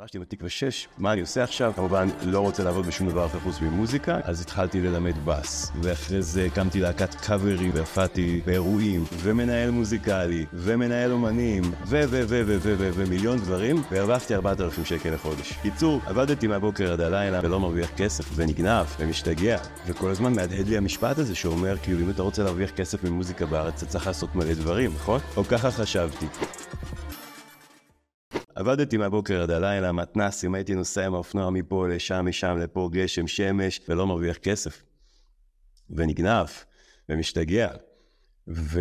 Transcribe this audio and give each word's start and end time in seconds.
פרשתי 0.00 0.18
בתקווה 0.18 0.50
6, 0.50 0.88
מה 0.98 1.12
אני 1.12 1.20
עושה 1.20 1.42
עכשיו? 1.42 1.72
כמובן, 1.76 2.08
לא 2.22 2.40
רוצה 2.40 2.64
לעבוד 2.64 2.86
בשום 2.86 3.08
דבר 3.08 3.26
אחר 3.26 3.40
חוץ 3.40 3.60
ממוזיקה, 3.60 4.20
אז 4.24 4.40
התחלתי 4.40 4.80
ללמד 4.80 5.14
בס. 5.24 5.72
ואחרי 5.82 6.22
זה 6.22 6.44
הקמתי 6.44 6.80
להקת 6.80 7.14
קאברים, 7.14 7.70
והפעתי 7.74 8.40
באירועים, 8.46 9.04
ומנהל 9.12 9.70
מוזיקלי, 9.70 10.46
ומנהל 10.52 11.12
אומנים, 11.12 11.62
ו 11.62 12.02
ו 12.08 12.22
ו 12.28 12.42
ו 12.46 12.56
ו 12.62 12.74
ו 12.78 12.90
ומיליון 12.94 13.38
דברים, 13.38 13.82
והרווחתי 13.90 14.34
4,000 14.34 14.84
שקל 14.84 15.10
לחודש. 15.10 15.52
קיצור, 15.62 16.00
עבדתי 16.06 16.46
מהבוקר 16.46 16.92
עד 16.92 17.00
הלילה, 17.00 17.40
ולא 17.42 17.60
מרוויח 17.60 17.90
כסף, 17.96 18.24
ונגנב, 18.34 18.86
ומשתגע. 18.98 19.58
וכל 19.86 20.10
הזמן 20.10 20.32
מהדהד 20.34 20.68
לי 20.68 20.76
המשפט 20.76 21.18
הזה 21.18 21.34
שאומר, 21.34 21.76
כאילו, 21.82 22.00
אם 22.00 22.10
אתה 22.10 22.22
רוצה 22.22 22.42
להרוויח 22.42 22.70
כסף 22.70 23.04
ממוזיקה 23.04 23.46
בארץ, 23.46 23.82
אתה 23.82 23.92
צריך 23.92 24.06
לעשות 24.06 24.34
מלא 24.34 24.54
דברים, 24.54 24.90
נכון? 24.94 25.20
או 25.36 25.44
ככה 25.44 25.70
חשבתי. 25.70 26.26
עבדתי 28.60 28.96
מהבוקר 28.96 29.42
עד 29.42 29.50
הלילה, 29.50 29.92
מתנסים, 29.92 30.54
הייתי 30.54 30.74
נוסע 30.74 31.06
עם 31.06 31.14
האופנוע 31.14 31.50
מפה 31.50 31.88
לשם, 31.88 32.26
משם 32.28 32.56
לפה, 32.56 32.88
גשם, 32.92 33.26
שמש, 33.26 33.80
ולא 33.88 34.06
מרוויח 34.06 34.36
כסף. 34.36 34.82
ונגנב, 35.90 36.46
ומשתגע. 37.08 37.68
ו... 38.48 38.80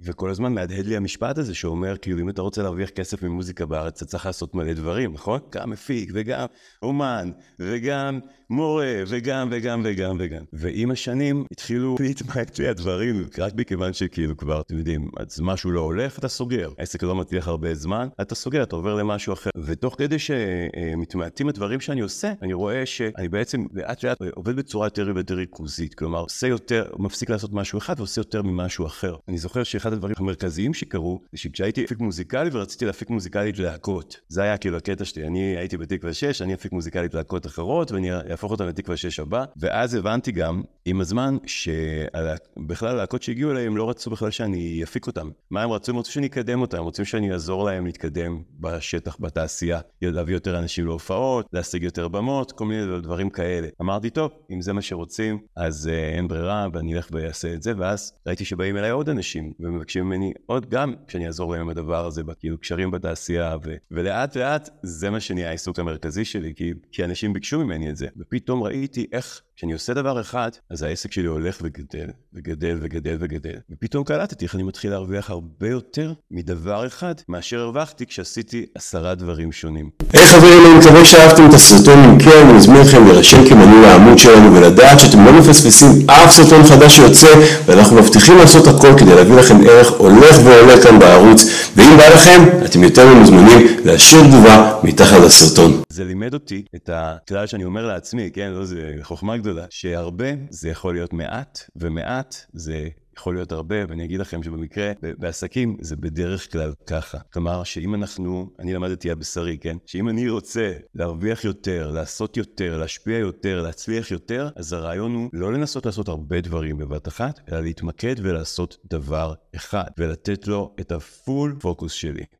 וכל 0.00 0.30
הזמן 0.30 0.54
מהדהד 0.54 0.86
לי 0.86 0.96
המשפט 0.96 1.38
הזה 1.38 1.54
שאומר, 1.54 1.96
כאילו, 1.96 2.20
אם 2.20 2.28
אתה 2.28 2.42
רוצה 2.42 2.62
להרוויח 2.62 2.90
כסף 2.90 3.22
ממוזיקה 3.22 3.66
בארץ, 3.66 4.02
אתה 4.02 4.10
צריך 4.10 4.26
לעשות 4.26 4.54
מלא 4.54 4.72
דברים, 4.72 5.12
נכון? 5.12 5.40
גם 5.52 5.70
מפיק, 5.70 6.10
וגם 6.14 6.46
אומן, 6.82 7.30
וגם 7.58 8.20
מורה, 8.50 9.02
וגם, 9.08 9.48
וגם, 9.50 9.82
וגם, 9.84 10.16
וגם. 10.18 10.44
ועם 10.52 10.90
השנים 10.90 11.44
התחילו 11.52 11.96
להתמעט 12.00 12.58
לי 12.58 12.68
הדברים, 12.68 13.26
רק 13.38 13.52
מכיוון 13.56 13.92
שכאילו 13.92 14.36
כבר, 14.36 14.60
אתם 14.60 14.78
יודעים, 14.78 15.10
אז 15.16 15.40
משהו 15.40 15.70
לא 15.70 15.80
הולך, 15.80 16.18
אתה 16.18 16.28
סוגר. 16.28 16.70
העסק 16.78 17.02
לא 17.02 17.14
מצליח 17.14 17.48
הרבה 17.48 17.74
זמן, 17.74 18.08
אתה 18.20 18.34
סוגר, 18.34 18.62
אתה 18.62 18.76
עובר 18.76 18.94
למשהו 18.94 19.32
אחר. 19.32 19.50
ותוך 19.64 19.94
כדי 19.98 20.16
שמתמעטים 20.18 21.48
הדברים 21.48 21.80
שאני 21.80 22.00
עושה, 22.00 22.32
אני 22.42 22.52
רואה 22.52 22.86
שאני 22.86 23.28
בעצם 23.28 23.66
לאט 23.72 24.04
לאט 24.04 24.18
עובד 24.34 24.56
בצורה 24.56 24.86
יותר 24.86 25.12
ויותר 25.14 25.34
ריכוזית. 25.34 25.94
כלומר, 25.94 26.20
עושה 26.20 26.46
יותר, 26.46 26.90
מפסיק 26.98 27.30
לעשות 27.30 27.52
משהו 27.52 27.78
אחד 27.78 27.94
ועושה 27.98 28.20
יותר 28.20 28.42
ממשהו 28.42 28.86
אחר. 28.86 29.16
אני 29.28 29.38
זוכר 29.38 29.62
שאחד 29.62 29.85
הדברים 29.92 30.14
המרכזיים 30.18 30.74
שקרו, 30.74 31.20
זה 31.32 31.38
שכשהייתי 31.38 31.84
אפיק 31.84 31.98
מוזיקלי 31.98 32.50
ורציתי 32.52 32.86
להפיק 32.86 33.10
מוזיקלית 33.10 33.58
להקות. 33.58 34.20
זה 34.28 34.42
היה 34.42 34.56
כאילו 34.56 34.76
הקטע 34.76 35.04
שלי, 35.04 35.26
אני 35.26 35.56
הייתי 35.56 35.76
בתקווה 35.76 36.12
6, 36.12 36.42
אני 36.42 36.54
אפיק 36.54 36.72
מוזיקלית 36.72 37.14
להקות 37.14 37.46
אחרות, 37.46 37.92
ואני 37.92 38.12
אהפוך 38.12 38.52
אותם 38.52 38.66
לתקווה 38.66 38.96
6 38.96 39.20
הבא. 39.20 39.44
ואז 39.56 39.94
הבנתי 39.94 40.32
גם, 40.32 40.62
עם 40.84 41.00
הזמן, 41.00 41.36
שבכלל 41.46 42.88
הלהקות 42.88 43.22
שהגיעו 43.22 43.50
אליהם 43.50 43.76
לא 43.76 43.90
רצו 43.90 44.10
בכלל 44.10 44.30
שאני 44.30 44.82
אפיק 44.82 45.06
אותם. 45.06 45.30
מה 45.50 45.62
הם 45.62 45.70
רצו? 45.70 45.92
הם 45.92 45.98
רצו 45.98 46.12
שאני 46.12 46.26
אקדם 46.26 46.60
אותם, 46.60 46.78
הם 46.78 46.84
רוצים 46.84 47.04
שאני 47.04 47.32
אעזור 47.32 47.64
להם 47.64 47.86
להתקדם 47.86 48.42
בשטח, 48.60 49.16
בתעשייה. 49.20 49.80
להביא 50.02 50.34
יותר 50.34 50.58
אנשים 50.58 50.86
להופעות, 50.86 51.46
להשיג 51.52 51.82
יותר 51.82 52.08
במות, 52.08 52.52
כל 52.52 52.64
מיני 52.64 53.00
דברים 53.00 53.30
כאלה. 53.30 53.68
אמרתי, 53.80 54.10
טוב, 54.10 54.30
אם 54.50 54.60
זה 54.60 54.72
מה 54.72 54.82
שרוצים, 54.82 55.38
אז 55.56 55.86
uh, 55.86 56.16
אין 56.16 56.28
ברירה, 56.28 56.66
ואני 56.72 56.94
אלך 56.94 57.08
ואעשה 57.12 57.54
את 57.54 57.62
זה, 57.62 57.72
ואז 57.76 58.12
ראיתי 58.26 58.44
שבאים 58.44 58.76
אליי 58.76 58.90
עוד 58.90 59.08
אנשים, 59.08 59.52
ומבקשים 59.76 60.04
ממני 60.04 60.32
עוד 60.46 60.70
גם 60.70 60.94
שאני 61.08 61.26
אעזור 61.26 61.52
להם 61.52 61.60
עם 61.60 61.68
הדבר 61.68 62.06
הזה, 62.06 62.22
כאילו 62.38 62.58
קשרים 62.58 62.90
בתעשייה, 62.90 63.56
ו... 63.64 63.74
ולאט 63.90 64.36
לאט 64.36 64.68
זה 64.82 65.10
מה 65.10 65.20
שנהיה 65.20 65.48
העיסוק 65.48 65.78
המרכזי 65.78 66.24
שלי, 66.24 66.54
כי, 66.54 66.72
כי 66.92 67.04
אנשים 67.04 67.32
ביקשו 67.32 67.64
ממני 67.64 67.90
את 67.90 67.96
זה, 67.96 68.08
ופתאום 68.16 68.62
ראיתי 68.62 69.06
איך 69.12 69.42
כשאני 69.56 69.72
עושה 69.72 69.94
דבר 69.94 70.20
אחד, 70.20 70.50
אז 70.70 70.82
העסק 70.82 71.12
שלי 71.12 71.26
הולך 71.26 71.58
וגדל, 71.62 72.10
וגדל 72.34 72.78
וגדל 72.82 73.16
וגדל. 73.20 73.58
ופתאום 73.70 74.04
קלטתי 74.04 74.44
איך 74.44 74.54
אני 74.54 74.62
מתחיל 74.62 74.90
להרוויח 74.90 75.30
הרבה 75.30 75.68
יותר 75.68 76.12
מדבר 76.30 76.86
אחד, 76.86 77.14
מאשר 77.28 77.60
הרווחתי 77.60 78.06
כשעשיתי 78.06 78.66
עשרה 78.74 79.14
דברים 79.14 79.52
שונים. 79.52 79.90
היי 80.12 80.26
חברים, 80.26 80.66
אני 80.66 80.78
מקווה 80.78 81.04
שאהבתם 81.04 81.48
את 81.48 81.54
הסרטון. 81.54 81.98
אם 81.98 82.18
כן, 82.18 82.46
אני 82.48 82.52
מזמין 82.52 82.82
אתכם 82.82 83.04
להירשם 83.04 83.48
כמנוי 83.48 83.82
לעמוד 83.82 84.18
שלנו 84.18 84.56
ולדעת 84.56 85.00
שאתם 85.00 85.24
לא 85.24 85.32
מפספסים 85.32 86.10
אף 86.10 86.30
סרטון 86.30 86.64
חדש 86.64 86.96
שיוצא, 86.96 87.28
ואנחנו 87.66 87.96
מבטיחים 87.96 88.38
לעשות 88.38 88.66
הכל 88.66 88.98
כדי 88.98 89.14
להביא 89.14 89.36
לכם 89.36 89.56
ערך 89.68 89.90
הולך 89.90 90.36
ועולה 90.44 90.82
כאן 90.82 90.98
בערוץ. 90.98 91.44
ואם 91.76 91.96
בא 91.96 92.08
לכם, 92.08 92.42
אתם 92.64 92.82
יותר 92.82 93.14
ממוזמנים 93.14 93.66
להשאיר 93.84 94.22
תגובה 94.22 94.80
מתחת 94.82 95.20
לסרטון. 95.24 95.82
זה 95.88 96.04
לימד 96.04 96.34
אותי 96.34 96.62
את 96.76 96.90
הכלל 96.92 97.46
שאני 97.46 97.64
אומר 97.64 97.86
לעצמי, 97.86 98.30
כן, 98.32 98.50
לא 98.54 98.64
זה 98.64 98.76
חוכמה 99.02 99.36
גדולה, 99.46 99.66
שהרבה 99.70 100.26
זה 100.50 100.68
יכול 100.68 100.94
להיות 100.94 101.12
מעט, 101.12 101.70
ומעט 101.76 102.36
זה 102.52 102.88
יכול 103.18 103.34
להיות 103.34 103.52
הרבה, 103.52 103.76
ואני 103.88 104.04
אגיד 104.04 104.20
לכם 104.20 104.42
שבמקרה, 104.42 104.92
בעסקים 105.18 105.76
זה 105.80 105.96
בדרך 105.96 106.52
כלל 106.52 106.72
ככה. 106.86 107.18
כלומר, 107.32 107.64
שאם 107.64 107.94
אנחנו, 107.94 108.50
אני 108.58 108.74
למדתי 108.74 109.10
הבשרי, 109.10 109.58
כן? 109.58 109.76
שאם 109.86 110.08
אני 110.08 110.28
רוצה 110.28 110.72
להרוויח 110.94 111.44
יותר, 111.44 111.90
לעשות 111.90 112.36
יותר, 112.36 112.78
להשפיע 112.78 113.18
יותר, 113.18 113.62
להצליח 113.62 114.10
יותר, 114.10 114.48
אז 114.56 114.72
הרעיון 114.72 115.14
הוא 115.14 115.30
לא 115.32 115.52
לנסות 115.52 115.86
לעשות 115.86 116.08
הרבה 116.08 116.40
דברים 116.40 116.78
בבת 116.78 117.08
אחת, 117.08 117.40
אלא 117.52 117.60
להתמקד 117.60 118.14
ולעשות 118.18 118.76
דבר 118.84 119.34
אחד, 119.56 119.86
ולתת 119.98 120.46
לו 120.46 120.74
את 120.80 120.92
הפול 120.92 121.56
פוקוס 121.60 121.92
שלי. 121.92 122.24